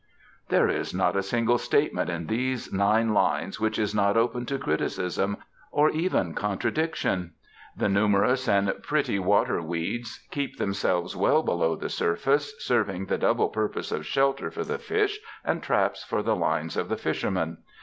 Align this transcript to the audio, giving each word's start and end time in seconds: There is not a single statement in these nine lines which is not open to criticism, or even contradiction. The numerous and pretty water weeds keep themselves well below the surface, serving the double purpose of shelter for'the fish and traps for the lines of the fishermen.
There 0.49 0.67
is 0.67 0.95
not 0.95 1.15
a 1.15 1.21
single 1.21 1.59
statement 1.59 2.09
in 2.09 2.25
these 2.25 2.73
nine 2.73 3.13
lines 3.13 3.59
which 3.59 3.77
is 3.77 3.93
not 3.93 4.17
open 4.17 4.47
to 4.47 4.57
criticism, 4.57 5.37
or 5.71 5.91
even 5.91 6.33
contradiction. 6.33 7.33
The 7.77 7.87
numerous 7.87 8.49
and 8.49 8.71
pretty 8.81 9.19
water 9.19 9.61
weeds 9.61 10.19
keep 10.31 10.57
themselves 10.57 11.15
well 11.15 11.43
below 11.43 11.75
the 11.75 11.89
surface, 11.89 12.51
serving 12.65 13.05
the 13.05 13.19
double 13.19 13.49
purpose 13.49 13.91
of 13.91 14.07
shelter 14.07 14.49
for'the 14.49 14.79
fish 14.79 15.19
and 15.45 15.61
traps 15.61 16.03
for 16.03 16.23
the 16.23 16.35
lines 16.35 16.77
of 16.77 16.89
the 16.89 16.97
fishermen. 16.97 17.59